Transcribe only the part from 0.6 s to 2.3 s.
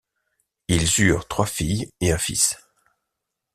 Ils eurent trois filles et un